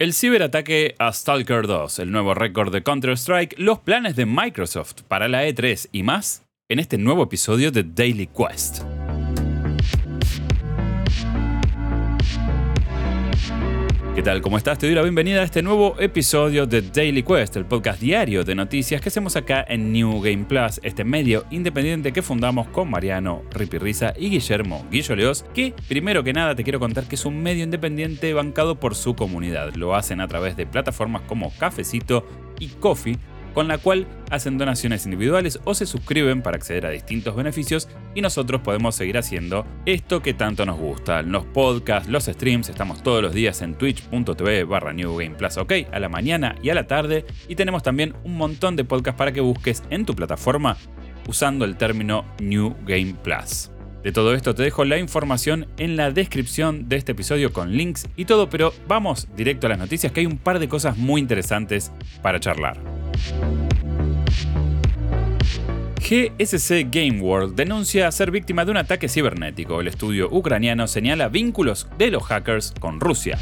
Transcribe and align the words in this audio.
El 0.00 0.14
ciberataque 0.14 0.94
a 0.98 1.12
Stalker 1.12 1.66
2, 1.66 1.98
el 1.98 2.10
nuevo 2.10 2.32
récord 2.32 2.72
de 2.72 2.82
Counter-Strike, 2.82 3.56
los 3.58 3.80
planes 3.80 4.16
de 4.16 4.24
Microsoft 4.24 5.02
para 5.06 5.28
la 5.28 5.46
E3 5.46 5.90
y 5.92 6.04
más 6.04 6.46
en 6.70 6.78
este 6.78 6.96
nuevo 6.96 7.24
episodio 7.24 7.70
de 7.70 7.82
Daily 7.82 8.26
Quest. 8.26 8.78
¿Qué 14.20 14.24
tal? 14.24 14.42
¿Cómo 14.42 14.58
estás? 14.58 14.76
Te 14.76 14.84
doy 14.84 14.94
la 14.94 15.00
bienvenida 15.00 15.40
a 15.40 15.44
este 15.44 15.62
nuevo 15.62 15.98
episodio 15.98 16.66
de 16.66 16.82
Daily 16.82 17.22
Quest, 17.22 17.56
el 17.56 17.64
podcast 17.64 17.98
diario 17.98 18.44
de 18.44 18.54
noticias 18.54 19.00
que 19.00 19.08
hacemos 19.08 19.34
acá 19.34 19.64
en 19.66 19.94
New 19.94 20.20
Game 20.20 20.44
Plus, 20.44 20.78
este 20.82 21.04
medio 21.04 21.46
independiente 21.50 22.12
que 22.12 22.20
fundamos 22.20 22.68
con 22.68 22.90
Mariano 22.90 23.40
Ripirriza 23.50 24.12
y 24.18 24.28
Guillermo 24.28 24.84
Guilloleos, 24.90 25.46
que 25.54 25.72
primero 25.88 26.22
que 26.22 26.34
nada 26.34 26.54
te 26.54 26.64
quiero 26.64 26.78
contar 26.78 27.04
que 27.04 27.14
es 27.14 27.24
un 27.24 27.42
medio 27.42 27.64
independiente 27.64 28.34
bancado 28.34 28.78
por 28.78 28.94
su 28.94 29.16
comunidad. 29.16 29.74
Lo 29.76 29.94
hacen 29.94 30.20
a 30.20 30.28
través 30.28 30.54
de 30.54 30.66
plataformas 30.66 31.22
como 31.22 31.50
Cafecito 31.58 32.26
y 32.58 32.68
Coffee 32.68 33.16
con 33.52 33.68
la 33.68 33.78
cual 33.78 34.06
hacen 34.30 34.58
donaciones 34.58 35.04
individuales 35.04 35.60
o 35.64 35.74
se 35.74 35.86
suscriben 35.86 36.42
para 36.42 36.56
acceder 36.56 36.86
a 36.86 36.90
distintos 36.90 37.34
beneficios 37.36 37.88
y 38.14 38.20
nosotros 38.20 38.60
podemos 38.60 38.94
seguir 38.94 39.18
haciendo 39.18 39.66
esto 39.86 40.22
que 40.22 40.34
tanto 40.34 40.64
nos 40.66 40.78
gusta. 40.78 41.22
Los 41.22 41.44
podcasts, 41.46 42.08
los 42.08 42.24
streams, 42.24 42.68
estamos 42.68 43.02
todos 43.02 43.22
los 43.22 43.34
días 43.34 43.62
en 43.62 43.74
twitch.tv 43.74 44.64
barra 44.64 44.92
New 44.92 45.16
Game 45.16 45.36
Plus, 45.36 45.56
ok, 45.56 45.72
a 45.92 45.98
la 45.98 46.08
mañana 46.08 46.54
y 46.62 46.70
a 46.70 46.74
la 46.74 46.86
tarde 46.86 47.24
y 47.48 47.56
tenemos 47.56 47.82
también 47.82 48.14
un 48.24 48.36
montón 48.36 48.76
de 48.76 48.84
podcasts 48.84 49.18
para 49.18 49.32
que 49.32 49.40
busques 49.40 49.82
en 49.90 50.04
tu 50.06 50.14
plataforma 50.14 50.76
usando 51.26 51.64
el 51.64 51.76
término 51.76 52.24
New 52.40 52.76
Game 52.86 53.14
Plus. 53.22 53.70
De 54.02 54.12
todo 54.12 54.34
esto 54.34 54.54
te 54.54 54.62
dejo 54.62 54.84
la 54.84 54.98
información 54.98 55.66
en 55.76 55.96
la 55.96 56.10
descripción 56.10 56.88
de 56.88 56.96
este 56.96 57.12
episodio 57.12 57.52
con 57.52 57.72
links 57.72 58.08
y 58.16 58.24
todo, 58.24 58.48
pero 58.48 58.72
vamos 58.88 59.28
directo 59.36 59.66
a 59.66 59.70
las 59.70 59.78
noticias 59.78 60.10
que 60.10 60.20
hay 60.20 60.26
un 60.26 60.38
par 60.38 60.58
de 60.58 60.68
cosas 60.68 60.96
muy 60.96 61.20
interesantes 61.20 61.92
para 62.22 62.40
charlar. 62.40 62.78
GSC 66.00 66.88
Game 66.90 67.20
World 67.20 67.54
denuncia 67.54 68.10
ser 68.10 68.30
víctima 68.30 68.64
de 68.64 68.70
un 68.70 68.78
ataque 68.78 69.08
cibernético. 69.08 69.80
El 69.80 69.88
estudio 69.88 70.28
ucraniano 70.30 70.88
señala 70.88 71.28
vínculos 71.28 71.86
de 71.98 72.10
los 72.10 72.24
hackers 72.24 72.72
con 72.80 73.00
Rusia. 73.00 73.38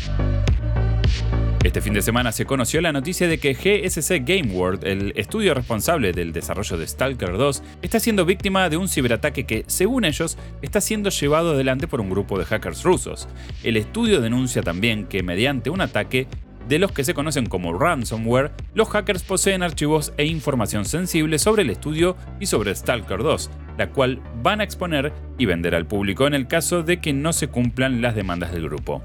Este 1.64 1.80
fin 1.80 1.92
de 1.92 2.02
semana 2.02 2.30
se 2.30 2.46
conoció 2.46 2.80
la 2.80 2.92
noticia 2.92 3.26
de 3.26 3.38
que 3.38 3.52
GSC 3.52 4.22
Game 4.24 4.52
World, 4.52 4.86
el 4.86 5.12
estudio 5.16 5.54
responsable 5.54 6.12
del 6.12 6.32
desarrollo 6.32 6.76
de 6.76 6.86
Stalker 6.86 7.36
2, 7.36 7.62
está 7.82 7.98
siendo 7.98 8.24
víctima 8.24 8.68
de 8.68 8.76
un 8.76 8.88
ciberataque 8.88 9.44
que, 9.44 9.64
según 9.66 10.04
ellos, 10.04 10.38
está 10.62 10.80
siendo 10.80 11.10
llevado 11.10 11.50
adelante 11.50 11.88
por 11.88 12.00
un 12.00 12.10
grupo 12.10 12.38
de 12.38 12.44
hackers 12.44 12.84
rusos. 12.84 13.28
El 13.64 13.76
estudio 13.76 14.20
denuncia 14.20 14.62
también 14.62 15.06
que 15.06 15.24
mediante 15.24 15.68
un 15.68 15.80
ataque 15.80 16.28
de 16.68 16.78
los 16.78 16.92
que 16.92 17.02
se 17.02 17.14
conocen 17.14 17.46
como 17.46 17.76
ransomware, 17.76 18.52
los 18.74 18.88
hackers 18.90 19.24
poseen 19.24 19.64
archivos 19.64 20.12
e 20.16 20.26
información 20.26 20.84
sensible 20.84 21.40
sobre 21.40 21.62
el 21.62 21.70
estudio 21.70 22.16
y 22.38 22.46
sobre 22.46 22.72
Stalker 22.72 23.24
2, 23.24 23.50
la 23.78 23.90
cual 23.90 24.20
van 24.42 24.60
a 24.60 24.64
exponer 24.64 25.12
y 25.38 25.46
vender 25.46 25.74
al 25.74 25.86
público 25.86 26.28
en 26.28 26.34
el 26.34 26.46
caso 26.46 26.84
de 26.84 27.00
que 27.00 27.12
no 27.12 27.32
se 27.32 27.48
cumplan 27.48 28.00
las 28.00 28.14
demandas 28.14 28.52
del 28.52 28.64
grupo. 28.68 29.02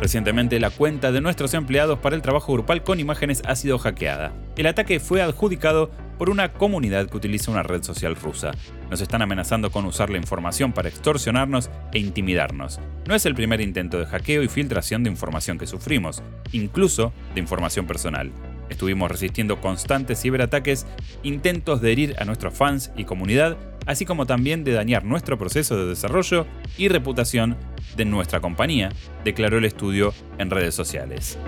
Recientemente 0.00 0.60
la 0.60 0.70
cuenta 0.70 1.10
de 1.10 1.20
nuestros 1.20 1.54
empleados 1.54 1.98
para 1.98 2.14
el 2.14 2.22
trabajo 2.22 2.52
grupal 2.52 2.84
con 2.84 3.00
imágenes 3.00 3.42
ha 3.44 3.56
sido 3.56 3.78
hackeada. 3.78 4.32
El 4.56 4.68
ataque 4.68 5.00
fue 5.00 5.22
adjudicado 5.22 5.90
por 6.18 6.30
una 6.30 6.52
comunidad 6.52 7.08
que 7.08 7.16
utiliza 7.16 7.50
una 7.50 7.64
red 7.64 7.82
social 7.82 8.14
rusa. 8.14 8.52
Nos 8.90 9.00
están 9.00 9.22
amenazando 9.22 9.70
con 9.72 9.86
usar 9.86 10.08
la 10.10 10.18
información 10.18 10.72
para 10.72 10.88
extorsionarnos 10.88 11.70
e 11.92 11.98
intimidarnos. 11.98 12.78
No 13.06 13.14
es 13.14 13.26
el 13.26 13.34
primer 13.34 13.60
intento 13.60 13.98
de 13.98 14.06
hackeo 14.06 14.44
y 14.44 14.48
filtración 14.48 15.02
de 15.02 15.10
información 15.10 15.58
que 15.58 15.66
sufrimos, 15.66 16.22
incluso 16.52 17.12
de 17.34 17.40
información 17.40 17.86
personal. 17.86 18.30
Estuvimos 18.68 19.10
resistiendo 19.10 19.60
constantes 19.60 20.20
ciberataques, 20.20 20.86
intentos 21.24 21.80
de 21.80 21.92
herir 21.92 22.16
a 22.20 22.24
nuestros 22.24 22.54
fans 22.54 22.92
y 22.96 23.04
comunidad, 23.04 23.56
así 23.88 24.04
como 24.04 24.26
también 24.26 24.62
de 24.62 24.72
dañar 24.72 25.04
nuestro 25.04 25.36
proceso 25.38 25.76
de 25.76 25.86
desarrollo 25.86 26.46
y 26.76 26.88
reputación 26.88 27.56
de 27.96 28.04
nuestra 28.04 28.40
compañía, 28.40 28.90
declaró 29.24 29.58
el 29.58 29.64
estudio 29.64 30.14
en 30.38 30.50
redes 30.50 30.74
sociales. 30.74 31.38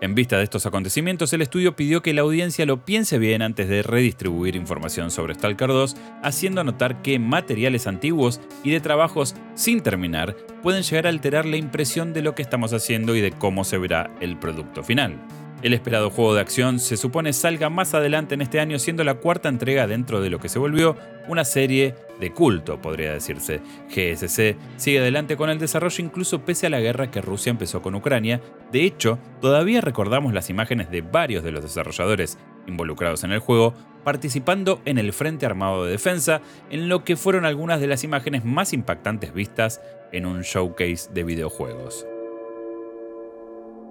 En 0.00 0.14
vista 0.14 0.36
de 0.36 0.44
estos 0.44 0.66
acontecimientos, 0.66 1.32
el 1.32 1.40
estudio 1.40 1.76
pidió 1.76 2.02
que 2.02 2.12
la 2.12 2.20
audiencia 2.20 2.66
lo 2.66 2.84
piense 2.84 3.18
bien 3.18 3.40
antes 3.40 3.68
de 3.68 3.82
redistribuir 3.82 4.54
información 4.54 5.10
sobre 5.10 5.34
Stalker 5.34 5.68
2, 5.68 5.96
haciendo 6.22 6.62
notar 6.62 7.00
que 7.00 7.18
materiales 7.18 7.86
antiguos 7.86 8.40
y 8.62 8.70
de 8.70 8.80
trabajos 8.80 9.34
sin 9.54 9.80
terminar 9.80 10.36
pueden 10.62 10.82
llegar 10.82 11.06
a 11.06 11.08
alterar 11.08 11.46
la 11.46 11.56
impresión 11.56 12.12
de 12.12 12.20
lo 12.20 12.34
que 12.34 12.42
estamos 12.42 12.74
haciendo 12.74 13.16
y 13.16 13.22
de 13.22 13.30
cómo 13.30 13.64
se 13.64 13.78
verá 13.78 14.10
el 14.20 14.36
producto 14.36 14.82
final. 14.82 15.18
El 15.62 15.72
esperado 15.72 16.10
juego 16.10 16.34
de 16.34 16.40
acción 16.40 16.78
se 16.78 16.96
supone 16.96 17.32
salga 17.32 17.70
más 17.70 17.94
adelante 17.94 18.34
en 18.34 18.42
este 18.42 18.60
año, 18.60 18.78
siendo 18.78 19.02
la 19.02 19.14
cuarta 19.14 19.48
entrega 19.48 19.86
dentro 19.86 20.20
de 20.20 20.28
lo 20.28 20.38
que 20.38 20.50
se 20.50 20.58
volvió 20.58 20.96
una 21.26 21.44
serie 21.44 21.94
de 22.20 22.32
culto, 22.32 22.80
podría 22.82 23.12
decirse. 23.12 23.60
GSC 23.88 24.56
sigue 24.76 24.98
adelante 24.98 25.36
con 25.36 25.48
el 25.48 25.58
desarrollo 25.58 26.04
incluso 26.04 26.40
pese 26.44 26.66
a 26.66 26.70
la 26.70 26.80
guerra 26.80 27.10
que 27.10 27.22
Rusia 27.22 27.50
empezó 27.50 27.80
con 27.80 27.94
Ucrania. 27.94 28.42
De 28.72 28.84
hecho, 28.84 29.18
todavía 29.40 29.80
recordamos 29.80 30.34
las 30.34 30.50
imágenes 30.50 30.90
de 30.90 31.00
varios 31.00 31.42
de 31.42 31.52
los 31.52 31.62
desarrolladores 31.62 32.38
involucrados 32.66 33.24
en 33.24 33.32
el 33.32 33.38
juego 33.38 33.74
participando 34.04 34.80
en 34.84 34.98
el 34.98 35.12
Frente 35.12 35.46
Armado 35.46 35.84
de 35.84 35.92
Defensa, 35.92 36.42
en 36.70 36.88
lo 36.88 37.04
que 37.04 37.16
fueron 37.16 37.46
algunas 37.46 37.80
de 37.80 37.86
las 37.86 38.04
imágenes 38.04 38.44
más 38.44 38.72
impactantes 38.72 39.32
vistas 39.32 39.80
en 40.12 40.26
un 40.26 40.42
showcase 40.42 41.10
de 41.12 41.24
videojuegos. 41.24 42.06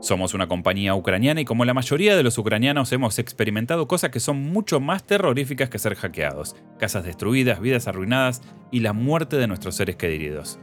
Somos 0.04 0.34
una 0.34 0.48
compañía 0.48 0.96
ucraniana 0.96 1.40
y 1.40 1.46
como 1.46 1.64
la 1.64 1.74
mayoría 1.74 2.18
de 2.18 2.24
los 2.24 2.38
ucranianos 2.38 2.92
hemos 2.92 3.20
experimentado 3.20 3.88
cosas 3.88 4.12
que 4.12 4.20
son 4.20 4.52
mucho 4.52 4.82
más 4.82 5.06
terroríficas 5.06 5.70
que 5.70 5.80
ser 5.80 5.96
hackeados, 5.96 6.58
casas 6.78 7.06
destruidas, 7.06 7.62
vidas 7.62 7.88
arruinadas 7.88 8.42
y 8.70 8.82
la 8.82 8.92
muerte 8.92 9.38
de 9.38 9.48
nuestros 9.48 9.76
seres 9.76 9.96
queridos. 9.96 10.60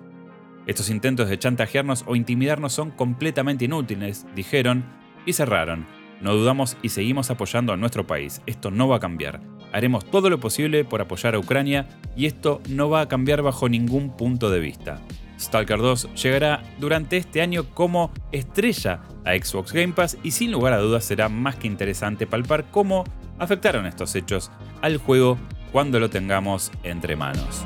Estos 0.67 0.91
intentos 0.91 1.31
de 1.31 1.39
chantajearnos 1.39 2.05
o 2.07 2.17
intimidarnos 2.17 2.75
son 2.75 2.91
completamente 2.91 3.65
inútiles, 3.65 4.27
dijeron, 4.37 4.85
y 5.25 5.33
cerraron. 5.33 5.87
No 6.21 6.35
dudamos 6.35 6.77
y 6.83 6.91
seguimos 6.91 7.31
apoyando 7.31 7.73
a 7.73 7.79
nuestro 7.79 8.07
país. 8.07 8.43
Esto 8.45 8.71
no 8.71 8.89
va 8.89 8.97
a 8.97 9.01
cambiar. 9.01 9.41
Haremos 9.73 10.05
todo 10.05 10.29
lo 10.29 10.39
posible 10.39 10.85
por 10.85 11.01
apoyar 11.01 11.35
a 11.35 11.39
Ucrania 11.39 11.89
y 12.15 12.27
esto 12.27 12.61
no 12.69 12.91
va 12.91 13.01
a 13.01 13.09
cambiar 13.09 13.41
bajo 13.41 13.71
ningún 13.71 14.15
punto 14.19 14.51
de 14.51 14.61
vista. 14.61 15.01
Stalker 15.41 15.79
2 15.79 16.15
llegará 16.15 16.63
durante 16.79 17.17
este 17.17 17.41
año 17.41 17.65
como 17.75 18.13
estrella 18.31 19.01
a 19.25 19.33
Xbox 19.33 19.73
Game 19.73 19.93
Pass 19.95 20.19
y 20.23 20.33
sin 20.33 20.53
lugar 20.53 20.73
a 20.73 20.79
dudas 20.79 21.05
será 21.05 21.29
más 21.29 21.57
que 21.57 21.67
interesante 21.67 22.27
palpar 22.27 22.71
cómo 22.71 23.05
afectaron 23.39 23.87
estos 23.87 24.15
hechos 24.15 24.51
al 24.83 24.99
juego 24.99 25.39
cuando 25.73 25.99
lo 25.99 26.11
tengamos 26.11 26.71
entre 26.83 27.17
manos. 27.17 27.65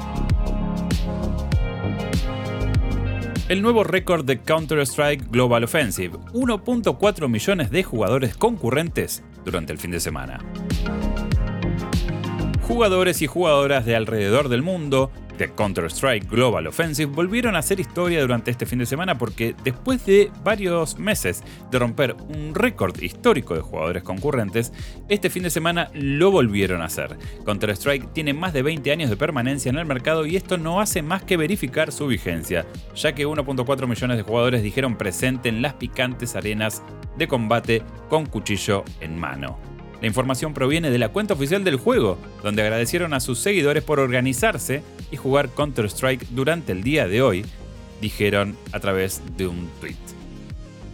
El 3.48 3.60
nuevo 3.60 3.84
récord 3.84 4.24
de 4.24 4.40
Counter-Strike 4.40 5.30
Global 5.30 5.64
Offensive, 5.64 6.16
1.4 6.32 7.28
millones 7.28 7.70
de 7.70 7.82
jugadores 7.82 8.36
concurrentes 8.36 9.22
durante 9.44 9.72
el 9.72 9.78
fin 9.78 9.90
de 9.90 10.00
semana. 10.00 10.38
Jugadores 12.62 13.20
y 13.20 13.26
jugadoras 13.26 13.84
de 13.84 13.96
alrededor 13.96 14.48
del 14.48 14.62
mundo 14.62 15.10
de 15.38 15.52
Counter-Strike 15.52 16.28
Global 16.28 16.66
Offensive 16.66 17.12
volvieron 17.12 17.56
a 17.56 17.60
hacer 17.60 17.80
historia 17.80 18.20
durante 18.20 18.50
este 18.50 18.66
fin 18.66 18.78
de 18.78 18.86
semana 18.86 19.18
porque 19.18 19.54
después 19.64 20.04
de 20.06 20.30
varios 20.42 20.98
meses 20.98 21.42
de 21.70 21.78
romper 21.78 22.14
un 22.28 22.54
récord 22.54 23.00
histórico 23.00 23.54
de 23.54 23.60
jugadores 23.60 24.02
concurrentes, 24.02 24.72
este 25.08 25.30
fin 25.30 25.42
de 25.42 25.50
semana 25.50 25.90
lo 25.94 26.30
volvieron 26.30 26.82
a 26.82 26.86
hacer. 26.86 27.16
Counter-Strike 27.44 28.12
tiene 28.12 28.34
más 28.34 28.52
de 28.52 28.62
20 28.62 28.90
años 28.92 29.10
de 29.10 29.16
permanencia 29.16 29.70
en 29.70 29.78
el 29.78 29.86
mercado 29.86 30.26
y 30.26 30.36
esto 30.36 30.58
no 30.58 30.80
hace 30.80 31.02
más 31.02 31.22
que 31.22 31.36
verificar 31.36 31.92
su 31.92 32.06
vigencia, 32.06 32.66
ya 32.94 33.14
que 33.14 33.26
1.4 33.26 33.86
millones 33.86 34.16
de 34.16 34.22
jugadores 34.22 34.62
dijeron 34.62 34.96
presente 34.96 35.48
en 35.48 35.62
las 35.62 35.74
picantes 35.74 36.36
arenas 36.36 36.82
de 37.16 37.28
combate 37.28 37.82
con 38.08 38.26
cuchillo 38.26 38.84
en 39.00 39.18
mano. 39.18 39.73
La 40.00 40.06
información 40.06 40.54
proviene 40.54 40.90
de 40.90 40.98
la 40.98 41.10
cuenta 41.10 41.34
oficial 41.34 41.64
del 41.64 41.76
juego, 41.76 42.16
donde 42.42 42.62
agradecieron 42.62 43.12
a 43.14 43.20
sus 43.20 43.38
seguidores 43.38 43.82
por 43.82 44.00
organizarse 44.00 44.82
y 45.10 45.16
jugar 45.16 45.48
Counter-Strike 45.50 46.28
durante 46.30 46.72
el 46.72 46.82
día 46.82 47.06
de 47.08 47.22
hoy, 47.22 47.46
dijeron 48.00 48.56
a 48.72 48.80
través 48.80 49.22
de 49.36 49.46
un 49.46 49.68
tweet. 49.80 49.94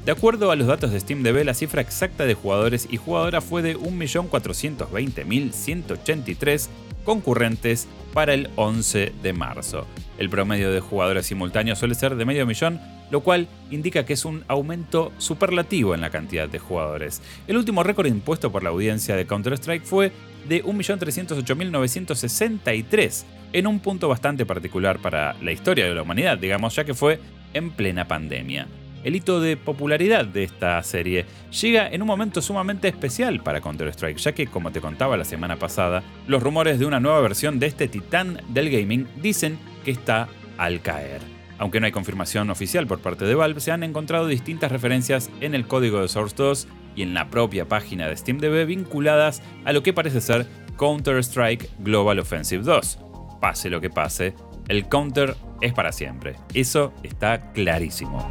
De 0.05 0.12
acuerdo 0.12 0.50
a 0.50 0.56
los 0.56 0.67
datos 0.67 0.91
de 0.93 1.00
SteamDB, 1.00 1.44
la 1.44 1.55
cifra 1.55 1.81
exacta 1.82 2.25
de 2.25 2.35
jugadores 2.35 2.88
y 2.91 2.97
jugadoras 2.97 3.44
fue 3.44 3.62
de 3.62 3.76
1.420.183 3.76 6.69
concurrentes 7.05 7.87
para 8.14 8.35
el 8.35 8.50
11 8.56 9.12
de 9.23 9.32
marzo. 9.32 9.87
El 10.20 10.31
promedio 10.31 10.70
de 10.70 10.78
jugadores 10.78 11.26
simultáneos 11.26 11.81
suele 11.81 11.96
ser 11.96 12.14
de 12.14 12.25
medio 12.25 12.46
millón 12.46 12.78
lo 13.11 13.20
cual 13.20 13.49
indica 13.70 14.05
que 14.05 14.14
es 14.14 14.25
un 14.25 14.43
aumento 14.49 15.12
superlativo 15.19 15.94
en 15.94 16.00
la 16.00 16.08
cantidad 16.11 16.49
de 16.49 16.58
jugadores. 16.58 17.20
El 17.46 17.58
último 17.58 17.82
récord 17.82 18.06
impuesto 18.06 18.50
por 18.50 18.62
la 18.62 18.70
audiencia 18.70 19.14
de 19.17 19.26
Counter-Strike 19.26 19.84
fue 19.84 20.12
de 20.49 20.64
1.308.963, 20.64 23.25
en 23.52 23.67
un 23.67 23.81
punto 23.81 24.08
bastante 24.08 24.46
particular 24.46 25.00
para 25.00 25.34
la 25.43 25.52
historia 25.52 25.84
de 25.87 25.94
la 25.94 26.00
humanidad, 26.02 26.38
digamos, 26.38 26.75
ya 26.76 26.84
que 26.84 26.94
fue 26.94 27.20
en 27.52 27.72
plena 27.72 28.06
pandemia. 28.06 28.69
El 29.05 29.17
hito 29.17 29.41
de 29.41 29.56
popularidad 29.56 30.25
de 30.25 30.44
esta 30.44 30.82
serie 30.82 31.26
llega 31.61 31.88
en 31.88 32.02
un 32.02 32.08
momento 32.08 32.43
sumamente 32.43 32.88
especial 32.88 33.43
para 33.43 33.61
Counter-Strike, 33.61 34.19
ya 34.19 34.32
que, 34.32 34.47
como 34.47 34.73
te 34.73 34.81
contaba 34.81 35.17
la 35.17 35.25
semana 35.25 35.56
pasada, 35.56 36.02
los 36.26 36.43
rumores 36.43 36.79
de 36.79 36.87
una 36.87 37.00
nueva 37.00 37.20
versión 37.20 37.58
de 37.58 37.67
este 37.67 37.88
titán 37.88 38.41
del 38.49 38.70
gaming 38.70 39.06
dicen 39.20 39.58
que 39.85 39.91
está 39.91 40.29
al 40.58 40.81
caer. 40.82 41.20
Aunque 41.58 41.79
no 41.79 41.87
hay 41.87 41.93
confirmación 41.93 42.49
oficial 42.50 42.87
por 42.87 43.00
parte 43.00 43.26
de 43.26 43.35
Valve, 43.35 43.61
se 43.61 43.70
han 43.70 43.82
encontrado 43.82 44.26
distintas 44.26 44.73
referencias 44.73 45.31
en 45.41 45.55
el 45.55 45.67
código 45.67 46.00
de 46.00 46.08
Source 46.08 46.35
2 46.37 46.69
y 46.96 47.03
en 47.03 47.12
la 47.12 47.29
propia 47.29 47.69
página 47.69 48.08
de 48.08 48.17
SteamDB 48.17 48.67
vinculadas 48.67 49.43
a 49.64 49.73
lo 49.73 49.82
que 49.82 49.93
parece 49.93 50.20
ser 50.20 50.46
Counter-Strike 50.79 51.70
Global 51.81 52.19
Offensive 52.19 52.62
2. 52.62 52.99
Pase 53.41 53.69
lo 53.69 53.81
que 53.81 53.91
pase, 53.91 54.35
el 54.69 54.88
counter 54.88 55.37
es 55.61 55.73
para 55.73 55.93
siempre. 55.93 56.37
Eso 56.55 56.93
está 57.03 57.53
clarísimo. 57.53 58.31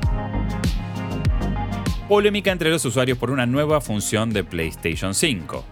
Polémica 2.09 2.51
entre 2.51 2.71
los 2.71 2.83
usuarios 2.85 3.19
por 3.19 3.29
una 3.29 3.45
nueva 3.45 3.81
función 3.81 4.31
de 4.31 4.43
PlayStation 4.43 5.13
5. 5.13 5.63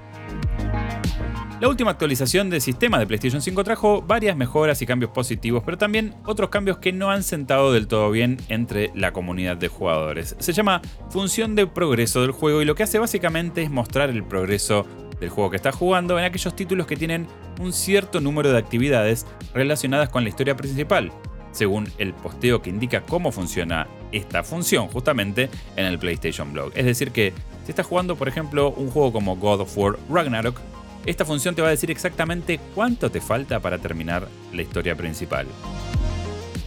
La 1.59 1.67
última 1.67 1.89
actualización 1.89 2.51
del 2.51 2.61
sistema 2.61 2.99
de 2.99 3.07
PlayStation 3.07 3.41
5 3.41 3.63
trajo 3.63 4.03
varias 4.03 4.37
mejoras 4.37 4.79
y 4.83 4.85
cambios 4.85 5.09
positivos, 5.09 5.63
pero 5.65 5.79
también 5.79 6.13
otros 6.25 6.51
cambios 6.51 6.77
que 6.77 6.93
no 6.93 7.09
han 7.09 7.23
sentado 7.23 7.73
del 7.73 7.87
todo 7.87 8.11
bien 8.11 8.37
entre 8.49 8.91
la 8.93 9.13
comunidad 9.13 9.57
de 9.57 9.67
jugadores. 9.67 10.35
Se 10.37 10.53
llama 10.53 10.83
función 11.09 11.55
de 11.55 11.65
progreso 11.65 12.21
del 12.21 12.29
juego 12.29 12.61
y 12.61 12.65
lo 12.65 12.75
que 12.75 12.83
hace 12.83 12.99
básicamente 12.99 13.63
es 13.63 13.71
mostrar 13.71 14.11
el 14.11 14.23
progreso 14.23 14.85
del 15.19 15.29
juego 15.29 15.49
que 15.49 15.55
estás 15.55 15.73
jugando 15.73 16.19
en 16.19 16.25
aquellos 16.25 16.55
títulos 16.55 16.85
que 16.85 16.97
tienen 16.97 17.25
un 17.59 17.73
cierto 17.73 18.21
número 18.21 18.51
de 18.51 18.59
actividades 18.59 19.25
relacionadas 19.55 20.09
con 20.09 20.21
la 20.21 20.29
historia 20.29 20.55
principal, 20.55 21.11
según 21.51 21.91
el 21.97 22.13
posteo 22.13 22.61
que 22.61 22.69
indica 22.69 23.01
cómo 23.01 23.31
funciona 23.31 23.87
esta 24.11 24.43
función 24.43 24.87
justamente 24.87 25.49
en 25.75 25.85
el 25.85 25.99
PlayStation 25.99 26.53
Blog. 26.53 26.71
Es 26.75 26.85
decir 26.85 27.11
que 27.11 27.33
si 27.65 27.71
estás 27.71 27.85
jugando 27.85 28.15
por 28.15 28.27
ejemplo 28.27 28.71
un 28.71 28.89
juego 28.89 29.11
como 29.11 29.35
God 29.35 29.61
of 29.61 29.77
War 29.77 29.97
Ragnarok, 30.09 30.59
esta 31.05 31.25
función 31.25 31.55
te 31.55 31.61
va 31.61 31.69
a 31.69 31.71
decir 31.71 31.89
exactamente 31.89 32.59
cuánto 32.75 33.09
te 33.09 33.21
falta 33.21 33.59
para 33.59 33.77
terminar 33.77 34.27
la 34.53 34.61
historia 34.61 34.95
principal. 34.95 35.47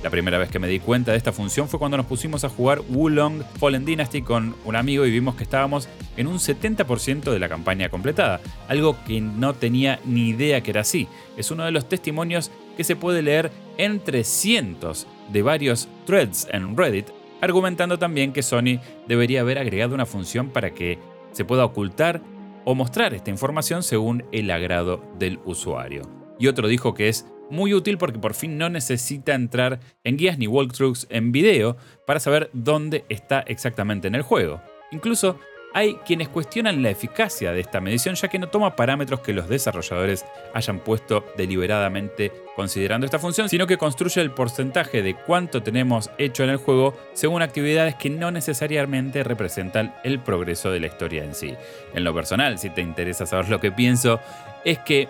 La 0.03 0.09
primera 0.09 0.39
vez 0.39 0.49
que 0.49 0.59
me 0.59 0.67
di 0.67 0.81
cuenta 0.81 1.11
de 1.11 1.19
esta 1.19 1.31
función 1.31 1.69
fue 1.69 1.79
cuando 1.79 1.99
nos 1.99 2.07
pusimos 2.07 2.43
a 2.45 2.49
jugar 2.49 2.81
Wulong 2.89 3.43
Fallen 3.59 3.85
Dynasty 3.85 4.23
con 4.23 4.57
un 4.65 4.77
amigo 4.77 5.05
y 5.05 5.11
vimos 5.11 5.35
que 5.35 5.43
estábamos 5.43 5.91
en 6.17 6.27
un 6.27 6.39
70% 6.39 7.31
de 7.31 7.39
la 7.39 7.51
campaña 7.51 7.91
completada, 7.91 8.41
algo 8.67 8.97
que 9.05 9.21
no 9.21 9.53
tenía 9.53 10.01
ni 10.07 10.31
idea 10.31 10.63
que 10.63 10.71
era 10.71 10.81
así. 10.81 11.07
Es 11.37 11.51
uno 11.51 11.67
de 11.67 11.73
los 11.73 11.87
testimonios 11.87 12.51
que 12.79 12.85
se 12.85 12.97
puede 12.97 13.21
leer 13.21 13.53
entre 13.77 14.25
cientos 14.25 15.07
de 15.31 15.43
varios 15.43 15.87
threads 16.07 16.49
en 16.51 16.79
Reddit, 16.79 17.09
argumentando 17.41 17.99
también 17.99 18.33
que 18.33 18.43
Sony 18.43 18.81
debería 19.09 19.41
haber 19.41 19.59
agregado 19.59 19.95
una 19.95 20.07
función 20.07 20.51
para 20.51 20.71
que 20.73 20.99
se 21.33 21.45
pueda 21.45 21.65
ocultar 21.65 22.23
o 22.65 22.75
mostrar 22.75 23.15
esta 23.15 23.31
información 23.31 23.83
según 23.83 24.25
el 24.33 24.51
agrado 24.51 25.03
del 25.19 25.39
usuario. 25.45 26.03
Y 26.39 26.49
otro 26.49 26.69
dijo 26.69 26.95
que 26.95 27.09
es 27.09 27.27
muy 27.51 27.75
útil 27.75 27.99
porque 27.99 28.19
por 28.19 28.35
fin 28.35 28.57
no 28.57 28.71
necesita 28.71 29.35
entrar 29.35 29.81
en 30.05 30.17
guías 30.17 30.39
ni 30.39 30.47
walkthroughs 30.47 31.07
en 31.11 31.33
video 31.33 31.77
para 32.07 32.21
saber 32.21 32.51
dónde 32.53 33.05
está 33.09 33.41
exactamente 33.41 34.09
en 34.09 34.15
el 34.15 34.23
juego. 34.23 34.61
Incluso 34.93 35.39
hay 35.73 35.95
quienes 36.07 36.29
cuestionan 36.29 36.83
la 36.83 36.91
eficacia 36.91 37.53
de 37.53 37.61
esta 37.61 37.81
medición 37.81 38.15
ya 38.15 38.29
que 38.29 38.39
no 38.39 38.49
toma 38.49 38.77
parámetros 38.77 39.21
que 39.21 39.33
los 39.33 39.49
desarrolladores 39.49 40.25
hayan 40.53 40.81
puesto 40.81 41.25
deliberadamente 41.37 42.33
considerando 42.57 43.07
esta 43.07 43.19
función, 43.19 43.49
sino 43.49 43.67
que 43.67 43.79
construye 43.79 44.21
el 44.21 44.33
porcentaje 44.33 45.03
de 45.03 45.15
cuánto 45.15 45.63
tenemos 45.63 46.11
hecho 46.19 46.45
en 46.45 46.51
el 46.51 46.57
juego 46.57 46.97
según 47.15 47.43
actividades 47.43 47.95
que 47.95 48.11
no 48.11 48.31
necesariamente 48.31 49.23
representan 49.23 49.95
el 50.05 50.21
progreso 50.21 50.71
de 50.71 50.81
la 50.81 50.89
historia 50.89 51.25
en 51.25 51.35
sí. 51.35 51.55
En 51.95 52.05
lo 52.05 52.15
personal, 52.15 52.59
si 52.59 52.71
te 52.71 52.81
interesa 52.81 53.27
saber 53.27 53.49
lo 53.49 53.61
que 53.61 53.73
pienso, 53.73 54.21
es 54.65 54.79
que 54.81 55.09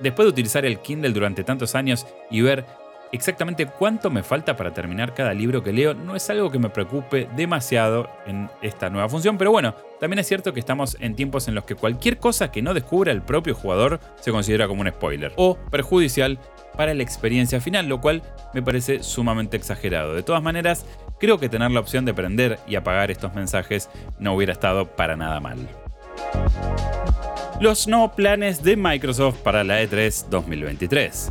después 0.00 0.26
de 0.26 0.30
utilizar 0.30 0.64
el 0.64 0.80
Kindle 0.80 1.12
durante 1.12 1.44
tantos 1.44 1.74
años 1.74 2.06
y 2.30 2.40
ver 2.40 2.64
exactamente 3.12 3.66
cuánto 3.66 4.10
me 4.10 4.22
falta 4.22 4.56
para 4.56 4.72
terminar 4.72 5.14
cada 5.14 5.34
libro 5.34 5.62
que 5.62 5.72
leo 5.72 5.94
no 5.94 6.16
es 6.16 6.28
algo 6.30 6.50
que 6.50 6.58
me 6.58 6.70
preocupe 6.70 7.28
demasiado 7.36 8.08
en 8.26 8.50
esta 8.62 8.88
nueva 8.90 9.08
función, 9.08 9.36
pero 9.38 9.52
bueno, 9.52 9.74
también 10.00 10.18
es 10.18 10.26
cierto 10.26 10.52
que 10.52 10.60
estamos 10.60 10.96
en 10.98 11.14
tiempos 11.14 11.46
en 11.46 11.54
los 11.54 11.64
que 11.64 11.74
cualquier 11.74 12.18
cosa 12.18 12.50
que 12.50 12.62
no 12.62 12.74
descubra 12.74 13.12
el 13.12 13.22
propio 13.22 13.54
jugador 13.54 14.00
se 14.20 14.32
considera 14.32 14.66
como 14.66 14.80
un 14.80 14.88
spoiler 14.88 15.32
o 15.36 15.56
perjudicial 15.70 16.38
para 16.76 16.94
la 16.94 17.02
experiencia 17.02 17.60
final, 17.60 17.86
lo 17.86 18.00
cual 18.00 18.22
me 18.54 18.62
parece 18.62 19.02
sumamente 19.02 19.58
exagerado. 19.58 20.14
De 20.14 20.22
todas 20.22 20.42
maneras, 20.42 20.86
creo 21.20 21.38
que 21.38 21.50
tener 21.50 21.70
la 21.70 21.80
opción 21.80 22.06
de 22.06 22.14
prender 22.14 22.58
y 22.66 22.76
apagar 22.76 23.10
estos 23.10 23.34
mensajes 23.34 23.90
no 24.18 24.34
hubiera 24.34 24.54
estado 24.54 24.86
para 24.86 25.16
nada 25.16 25.38
mal. 25.38 25.58
Los 27.60 27.86
no 27.86 28.12
planes 28.12 28.62
de 28.62 28.76
Microsoft 28.76 29.36
para 29.42 29.62
la 29.62 29.82
E3 29.82 30.28
2023 30.30 31.30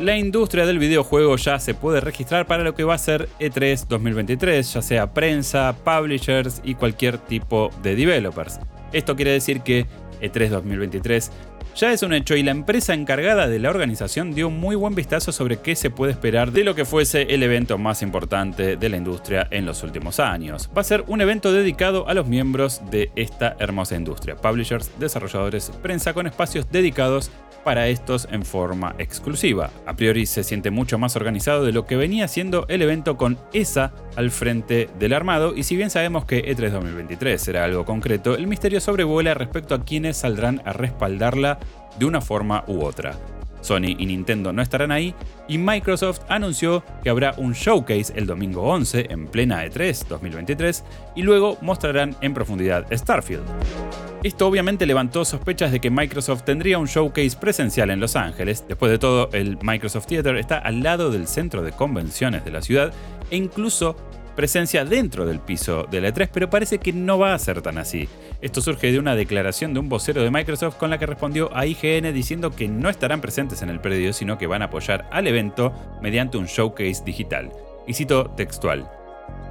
la 0.00 0.16
industria 0.16 0.66
del 0.66 0.78
videojuego 0.78 1.36
ya 1.36 1.58
se 1.58 1.74
puede 1.74 2.00
registrar 2.00 2.46
para 2.46 2.62
lo 2.62 2.74
que 2.74 2.84
va 2.84 2.94
a 2.94 2.98
ser 2.98 3.28
E3 3.40 3.86
2023, 3.86 4.74
ya 4.74 4.82
sea 4.82 5.14
prensa, 5.14 5.74
publishers 5.84 6.60
y 6.64 6.74
cualquier 6.74 7.18
tipo 7.18 7.70
de 7.82 7.96
developers. 7.96 8.60
Esto 8.92 9.16
quiere 9.16 9.32
decir 9.32 9.62
que 9.62 9.86
E3 10.20 10.48
2023 10.48 11.30
ya 11.74 11.92
es 11.92 12.02
un 12.02 12.12
hecho 12.12 12.36
y 12.36 12.42
la 12.42 12.52
empresa 12.52 12.94
encargada 12.94 13.48
de 13.48 13.58
la 13.58 13.70
organización 13.70 14.34
dio 14.34 14.50
muy 14.50 14.76
buen 14.76 14.94
vistazo 14.94 15.32
sobre 15.32 15.58
qué 15.58 15.76
se 15.76 15.90
puede 15.90 16.12
esperar 16.12 16.52
de 16.52 16.64
lo 16.64 16.74
que 16.74 16.84
fuese 16.84 17.22
el 17.34 17.42
evento 17.42 17.78
más 17.78 18.02
importante 18.02 18.76
de 18.76 18.88
la 18.88 18.96
industria 18.96 19.48
en 19.50 19.66
los 19.66 19.82
últimos 19.82 20.20
años. 20.20 20.70
Va 20.76 20.80
a 20.80 20.84
ser 20.84 21.04
un 21.06 21.20
evento 21.20 21.52
dedicado 21.52 22.08
a 22.08 22.14
los 22.14 22.26
miembros 22.26 22.82
de 22.90 23.10
esta 23.16 23.56
hermosa 23.58 23.96
industria, 23.96 24.36
publishers, 24.36 24.90
desarrolladores, 24.98 25.70
prensa 25.82 26.14
con 26.14 26.26
espacios 26.26 26.70
dedicados 26.70 27.30
para 27.66 27.88
estos 27.88 28.28
en 28.30 28.44
forma 28.44 28.94
exclusiva. 28.98 29.70
A 29.86 29.96
priori 29.96 30.26
se 30.26 30.44
siente 30.44 30.70
mucho 30.70 30.98
más 30.98 31.16
organizado 31.16 31.64
de 31.64 31.72
lo 31.72 31.84
que 31.84 31.96
venía 31.96 32.28
siendo 32.28 32.64
el 32.68 32.80
evento 32.80 33.16
con 33.16 33.38
ESA 33.52 33.92
al 34.14 34.30
frente 34.30 34.88
del 35.00 35.12
armado 35.12 35.52
y 35.52 35.64
si 35.64 35.74
bien 35.74 35.90
sabemos 35.90 36.24
que 36.26 36.44
E3 36.44 36.70
2023 36.70 37.42
será 37.42 37.64
algo 37.64 37.84
concreto, 37.84 38.36
el 38.36 38.46
misterio 38.46 38.80
sobrevuela 38.80 39.34
respecto 39.34 39.74
a 39.74 39.84
quienes 39.84 40.16
saldrán 40.16 40.62
a 40.64 40.74
respaldarla 40.74 41.55
de 41.98 42.06
una 42.06 42.20
forma 42.20 42.64
u 42.66 42.82
otra. 42.84 43.16
Sony 43.66 43.96
y 43.98 44.06
Nintendo 44.06 44.52
no 44.52 44.62
estarán 44.62 44.92
ahí 44.92 45.14
y 45.48 45.58
Microsoft 45.58 46.20
anunció 46.28 46.84
que 47.02 47.10
habrá 47.10 47.34
un 47.36 47.52
showcase 47.52 48.12
el 48.14 48.26
domingo 48.26 48.62
11 48.62 49.08
en 49.10 49.26
plena 49.26 49.64
E3 49.64 50.06
2023 50.06 50.84
y 51.16 51.22
luego 51.22 51.58
mostrarán 51.62 52.14
en 52.20 52.32
profundidad 52.32 52.86
Starfield. 52.92 53.42
Esto 54.22 54.46
obviamente 54.46 54.86
levantó 54.86 55.24
sospechas 55.24 55.72
de 55.72 55.80
que 55.80 55.90
Microsoft 55.90 56.42
tendría 56.42 56.78
un 56.78 56.86
showcase 56.86 57.36
presencial 57.36 57.90
en 57.90 58.00
Los 58.00 58.16
Ángeles. 58.16 58.64
Después 58.66 58.90
de 58.90 58.98
todo, 58.98 59.30
el 59.32 59.58
Microsoft 59.62 60.06
Theater 60.06 60.36
está 60.36 60.58
al 60.58 60.82
lado 60.82 61.10
del 61.10 61.26
centro 61.26 61.62
de 61.62 61.72
convenciones 61.72 62.44
de 62.44 62.50
la 62.50 62.62
ciudad 62.62 62.92
e 63.30 63.36
incluso 63.36 63.96
presencia 64.36 64.84
dentro 64.84 65.26
del 65.26 65.40
piso 65.40 65.86
de 65.90 66.00
la 66.00 66.10
E3, 66.10 66.28
pero 66.32 66.50
parece 66.50 66.78
que 66.78 66.92
no 66.92 67.18
va 67.18 67.34
a 67.34 67.38
ser 67.38 67.62
tan 67.62 67.78
así. 67.78 68.08
Esto 68.40 68.60
surge 68.60 68.92
de 68.92 68.98
una 68.98 69.16
declaración 69.16 69.74
de 69.74 69.80
un 69.80 69.88
vocero 69.88 70.22
de 70.22 70.30
Microsoft 70.30 70.76
con 70.76 70.90
la 70.90 70.98
que 70.98 71.06
respondió 71.06 71.50
a 71.56 71.66
IGN 71.66 72.12
diciendo 72.14 72.54
que 72.54 72.68
no 72.68 72.88
estarán 72.88 73.20
presentes 73.20 73.62
en 73.62 73.70
el 73.70 73.80
predio, 73.80 74.12
sino 74.12 74.38
que 74.38 74.46
van 74.46 74.62
a 74.62 74.66
apoyar 74.66 75.08
al 75.10 75.26
evento 75.26 75.72
mediante 76.00 76.38
un 76.38 76.46
showcase 76.46 77.02
digital. 77.04 77.50
Y 77.86 77.94
cito 77.94 78.30
textual. 78.36 78.88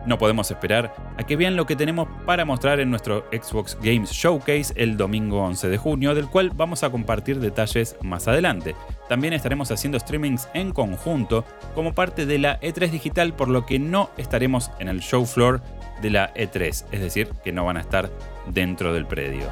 No 0.05 0.19
podemos 0.19 0.51
esperar 0.51 0.93
a 1.17 1.23
que 1.23 1.35
vean 1.35 1.55
lo 1.55 1.65
que 1.65 1.75
tenemos 1.75 2.07
para 2.25 2.45
mostrar 2.45 2.79
en 2.79 2.91
nuestro 2.91 3.25
Xbox 3.31 3.75
Games 3.81 4.11
Showcase 4.11 4.73
el 4.75 4.97
domingo 4.97 5.41
11 5.41 5.67
de 5.67 5.77
junio, 5.77 6.13
del 6.13 6.27
cual 6.27 6.51
vamos 6.53 6.83
a 6.83 6.91
compartir 6.91 7.39
detalles 7.39 7.97
más 8.01 8.27
adelante. 8.27 8.75
También 9.09 9.33
estaremos 9.33 9.71
haciendo 9.71 9.99
streamings 9.99 10.47
en 10.53 10.71
conjunto 10.71 11.45
como 11.73 11.93
parte 11.93 12.25
de 12.25 12.39
la 12.39 12.59
E3 12.61 12.89
digital, 12.89 13.33
por 13.33 13.47
lo 13.47 13.65
que 13.65 13.79
no 13.79 14.09
estaremos 14.17 14.71
en 14.79 14.87
el 14.87 15.01
show 15.01 15.25
floor 15.25 15.61
de 16.01 16.09
la 16.09 16.33
E3, 16.33 16.85
es 16.91 17.01
decir, 17.01 17.29
que 17.43 17.51
no 17.51 17.65
van 17.65 17.77
a 17.77 17.81
estar 17.81 18.09
dentro 18.47 18.93
del 18.93 19.05
predio 19.05 19.45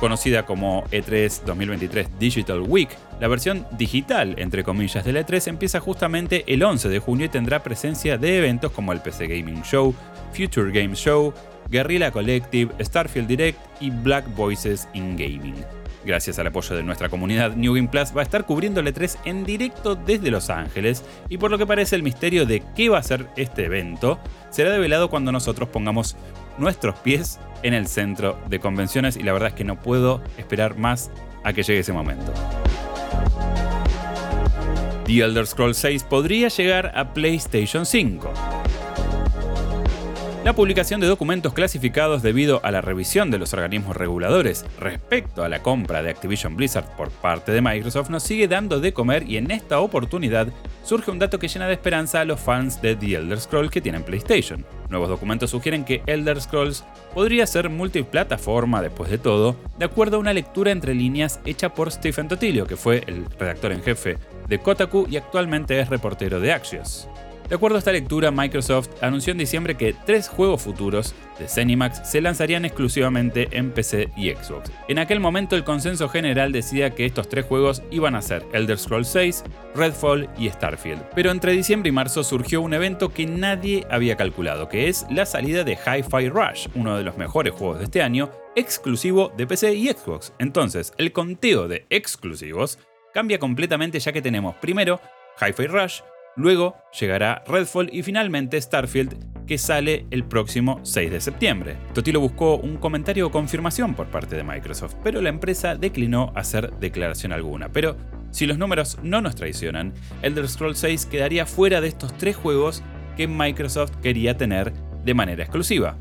conocida 0.00 0.46
como 0.46 0.84
E3 0.84 1.42
2023 1.44 2.18
Digital 2.18 2.62
Week. 2.62 2.88
La 3.20 3.28
versión 3.28 3.66
digital, 3.72 4.34
entre 4.38 4.64
comillas, 4.64 5.04
de 5.04 5.12
la 5.12 5.20
E3 5.20 5.48
empieza 5.48 5.78
justamente 5.78 6.42
el 6.52 6.62
11 6.62 6.88
de 6.88 6.98
junio 6.98 7.26
y 7.26 7.28
tendrá 7.28 7.62
presencia 7.62 8.16
de 8.16 8.38
eventos 8.38 8.72
como 8.72 8.92
el 8.92 9.00
PC 9.00 9.26
Gaming 9.28 9.62
Show, 9.62 9.94
Future 10.32 10.72
Game 10.72 10.96
Show, 10.96 11.34
Guerrilla 11.70 12.10
Collective, 12.10 12.72
Starfield 12.82 13.28
Direct 13.28 13.58
y 13.80 13.90
Black 13.90 14.34
Voices 14.34 14.88
in 14.94 15.16
Gaming. 15.16 15.79
Gracias 16.04 16.38
al 16.38 16.46
apoyo 16.46 16.74
de 16.76 16.82
nuestra 16.82 17.10
comunidad, 17.10 17.54
New 17.56 17.74
Game 17.74 17.88
Plus 17.88 18.16
va 18.16 18.20
a 18.20 18.24
estar 18.24 18.46
cubriendo 18.46 18.80
el 18.80 18.86
E3 18.86 19.18
en 19.24 19.44
directo 19.44 19.96
desde 19.96 20.30
Los 20.30 20.48
Ángeles 20.48 21.04
y 21.28 21.36
por 21.36 21.50
lo 21.50 21.58
que 21.58 21.66
parece 21.66 21.94
el 21.96 22.02
misterio 22.02 22.46
de 22.46 22.62
qué 22.74 22.88
va 22.88 22.98
a 22.98 23.02
ser 23.02 23.26
este 23.36 23.66
evento 23.66 24.18
será 24.50 24.70
develado 24.70 25.10
cuando 25.10 25.30
nosotros 25.30 25.68
pongamos 25.68 26.16
nuestros 26.56 26.98
pies 27.00 27.38
en 27.62 27.74
el 27.74 27.86
centro 27.86 28.38
de 28.48 28.60
convenciones 28.60 29.16
y 29.16 29.22
la 29.22 29.32
verdad 29.32 29.48
es 29.48 29.54
que 29.54 29.64
no 29.64 29.80
puedo 29.80 30.22
esperar 30.38 30.78
más 30.78 31.10
a 31.44 31.52
que 31.52 31.62
llegue 31.62 31.80
ese 31.80 31.92
momento. 31.92 32.32
The 35.06 35.20
Elder 35.20 35.46
Scrolls 35.46 35.76
6 35.78 36.04
podría 36.04 36.48
llegar 36.48 36.92
a 36.94 37.12
PlayStation 37.12 37.84
5. 37.84 38.59
La 40.50 40.56
publicación 40.56 41.00
de 41.00 41.06
documentos 41.06 41.54
clasificados 41.54 42.22
debido 42.22 42.60
a 42.64 42.72
la 42.72 42.80
revisión 42.80 43.30
de 43.30 43.38
los 43.38 43.52
organismos 43.52 43.96
reguladores 43.96 44.66
respecto 44.80 45.44
a 45.44 45.48
la 45.48 45.62
compra 45.62 46.02
de 46.02 46.10
Activision 46.10 46.56
Blizzard 46.56 46.96
por 46.96 47.08
parte 47.10 47.52
de 47.52 47.62
Microsoft 47.62 48.10
nos 48.10 48.24
sigue 48.24 48.48
dando 48.48 48.80
de 48.80 48.92
comer 48.92 49.30
y 49.30 49.36
en 49.36 49.52
esta 49.52 49.78
oportunidad 49.78 50.48
surge 50.82 51.12
un 51.12 51.20
dato 51.20 51.38
que 51.38 51.46
llena 51.46 51.68
de 51.68 51.74
esperanza 51.74 52.20
a 52.20 52.24
los 52.24 52.40
fans 52.40 52.82
de 52.82 52.96
The 52.96 53.14
Elder 53.14 53.38
Scrolls 53.38 53.70
que 53.70 53.80
tienen 53.80 54.02
PlayStation. 54.02 54.66
Nuevos 54.88 55.08
documentos 55.08 55.50
sugieren 55.50 55.84
que 55.84 56.02
Elder 56.06 56.40
Scrolls 56.40 56.82
podría 57.14 57.46
ser 57.46 57.68
multiplataforma 57.68 58.82
después 58.82 59.08
de 59.08 59.18
todo, 59.18 59.54
de 59.78 59.84
acuerdo 59.84 60.16
a 60.16 60.20
una 60.20 60.32
lectura 60.32 60.72
entre 60.72 60.96
líneas 60.96 61.38
hecha 61.46 61.72
por 61.72 61.92
Stephen 61.92 62.26
Totilio, 62.26 62.66
que 62.66 62.74
fue 62.74 63.04
el 63.06 63.24
redactor 63.38 63.70
en 63.70 63.84
jefe 63.84 64.18
de 64.48 64.58
Kotaku 64.58 65.06
y 65.08 65.16
actualmente 65.16 65.78
es 65.78 65.88
reportero 65.88 66.40
de 66.40 66.52
Axios. 66.52 67.08
De 67.50 67.56
acuerdo 67.56 67.74
a 67.74 67.80
esta 67.80 67.90
lectura, 67.90 68.30
Microsoft 68.30 68.90
anunció 69.02 69.32
en 69.32 69.38
diciembre 69.38 69.74
que 69.74 69.92
tres 70.06 70.28
juegos 70.28 70.62
futuros 70.62 71.16
de 71.36 71.48
Zenimax 71.48 72.08
se 72.08 72.20
lanzarían 72.20 72.64
exclusivamente 72.64 73.48
en 73.50 73.72
PC 73.72 74.08
y 74.16 74.30
Xbox. 74.30 74.70
En 74.86 75.00
aquel 75.00 75.18
momento 75.18 75.56
el 75.56 75.64
consenso 75.64 76.08
general 76.08 76.52
decía 76.52 76.90
que 76.90 77.06
estos 77.06 77.28
tres 77.28 77.44
juegos 77.44 77.82
iban 77.90 78.14
a 78.14 78.22
ser 78.22 78.46
Elder 78.52 78.78
Scrolls 78.78 79.08
6, 79.08 79.42
Redfall 79.74 80.30
y 80.38 80.48
Starfield. 80.48 81.02
Pero 81.16 81.32
entre 81.32 81.50
diciembre 81.50 81.88
y 81.88 81.92
marzo 81.92 82.22
surgió 82.22 82.60
un 82.60 82.72
evento 82.72 83.12
que 83.12 83.26
nadie 83.26 83.84
había 83.90 84.16
calculado, 84.16 84.68
que 84.68 84.88
es 84.88 85.04
la 85.10 85.26
salida 85.26 85.64
de 85.64 85.72
Hi-Fi 85.72 86.28
Rush, 86.28 86.68
uno 86.76 86.96
de 86.96 87.02
los 87.02 87.18
mejores 87.18 87.52
juegos 87.52 87.78
de 87.78 87.84
este 87.86 88.00
año, 88.00 88.30
exclusivo 88.54 89.32
de 89.36 89.48
PC 89.48 89.74
y 89.74 89.88
Xbox. 89.88 90.32
Entonces, 90.38 90.92
el 90.98 91.10
conteo 91.12 91.66
de 91.66 91.84
exclusivos 91.90 92.78
cambia 93.12 93.40
completamente 93.40 93.98
ya 93.98 94.12
que 94.12 94.22
tenemos 94.22 94.54
primero 94.54 95.00
Hi-Fi 95.40 95.66
Rush, 95.66 96.02
Luego 96.40 96.74
llegará 96.98 97.44
Redfall 97.46 97.90
y 97.92 98.02
finalmente 98.02 98.58
Starfield, 98.58 99.44
que 99.46 99.58
sale 99.58 100.06
el 100.10 100.24
próximo 100.24 100.80
6 100.84 101.10
de 101.10 101.20
septiembre. 101.20 101.76
Totilo 101.92 102.18
buscó 102.18 102.56
un 102.56 102.78
comentario 102.78 103.26
o 103.26 103.30
confirmación 103.30 103.94
por 103.94 104.06
parte 104.06 104.36
de 104.36 104.42
Microsoft, 104.42 104.94
pero 105.04 105.20
la 105.20 105.28
empresa 105.28 105.76
declinó 105.76 106.32
hacer 106.34 106.72
declaración 106.78 107.32
alguna. 107.32 107.68
Pero 107.68 107.98
si 108.30 108.46
los 108.46 108.56
números 108.56 108.96
no 109.02 109.20
nos 109.20 109.36
traicionan, 109.36 109.92
Elder 110.22 110.48
Scrolls 110.48 110.78
6 110.78 111.04
quedaría 111.04 111.44
fuera 111.44 111.82
de 111.82 111.88
estos 111.88 112.16
tres 112.16 112.36
juegos 112.36 112.82
que 113.18 113.28
Microsoft 113.28 113.96
quería 114.02 114.38
tener 114.38 114.72
de 115.04 115.12
manera 115.12 115.42
exclusiva. 115.42 115.98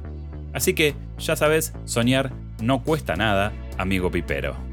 Así 0.54 0.74
que, 0.74 0.96
ya 1.18 1.36
sabes, 1.36 1.74
soñar 1.84 2.32
no 2.62 2.82
cuesta 2.82 3.18
nada, 3.18 3.52
amigo 3.78 4.10
pipero. 4.10 4.69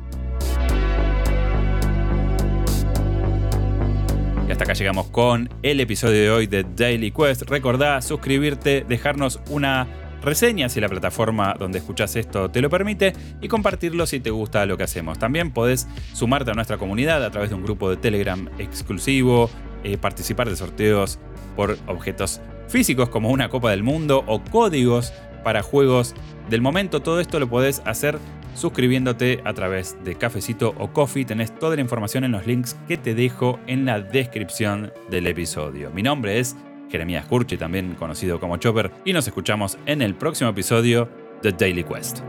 Hasta 4.57 4.65
acá 4.65 4.73
llegamos 4.73 5.09
con 5.09 5.51
el 5.63 5.81
episodio 5.81 6.19
de 6.19 6.31
hoy 6.31 6.47
de 6.47 6.65
Daily 6.65 7.11
Quest. 7.11 7.43
Recordá 7.43 8.01
suscribirte, 8.01 8.87
dejarnos 8.89 9.39
una 9.51 9.87
reseña 10.23 10.71
si 10.71 10.81
la 10.81 10.89
plataforma 10.89 11.55
donde 11.59 11.77
escuchas 11.77 12.17
esto 12.17 12.51
te 12.51 12.63
lo 12.63 12.71
permite 12.71 13.13
y 13.43 13.49
compartirlo 13.49 14.07
si 14.07 14.19
te 14.19 14.31
gusta 14.31 14.65
lo 14.65 14.79
que 14.79 14.85
hacemos. 14.85 15.19
También 15.19 15.51
podés 15.51 15.87
sumarte 16.15 16.53
a 16.53 16.55
nuestra 16.55 16.79
comunidad 16.79 17.23
a 17.23 17.31
través 17.31 17.51
de 17.51 17.57
un 17.57 17.65
grupo 17.65 17.91
de 17.91 17.99
Telegram 17.99 18.49
exclusivo, 18.57 19.51
eh, 19.85 19.99
participar 19.99 20.49
de 20.49 20.57
sorteos 20.57 21.19
por 21.55 21.77
objetos 21.87 22.41
físicos 22.67 23.11
como 23.11 23.29
una 23.29 23.51
Copa 23.51 23.73
del 23.73 23.83
Mundo 23.83 24.25
o 24.27 24.43
códigos 24.43 25.13
para 25.45 25.63
juegos 25.63 26.15
del 26.49 26.63
momento. 26.63 27.03
Todo 27.03 27.21
esto 27.21 27.39
lo 27.39 27.51
podés 27.51 27.83
hacer 27.85 28.19
suscribiéndote 28.57 29.43
a 29.45 29.53
través 29.53 29.97
de 30.03 30.17
Cafecito 30.17 30.75
o 30.79 30.93
Coffee. 30.93 31.25
Tenés 31.25 31.57
toda 31.57 31.77
la 31.77 31.83
información 31.83 32.25
en 32.25 32.33
los 32.33 32.47
links 32.47 32.77
que 32.89 32.97
te 32.97 33.15
dejo 33.15 33.61
en 33.67 33.85
la 33.85 34.01
descripción 34.01 34.93
del 35.11 35.27
episodio. 35.29 35.91
Mi 35.91 36.03
nombre 36.03 36.41
es 36.41 36.57
Jeremías 36.91 37.27
Curchi, 37.27 37.57
también 37.57 37.95
conocido 37.95 38.41
como 38.41 38.57
Chopper, 38.57 38.91
y 39.05 39.13
nos 39.13 39.27
escuchamos 39.27 39.79
en 39.87 40.03
el 40.03 40.15
próximo 40.15 40.51
episodio 40.51 41.09
de 41.43 41.53
Daily 41.53 41.85
Quest. 41.85 42.21